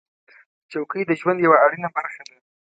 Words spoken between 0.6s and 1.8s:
چوکۍ د ژوند یوه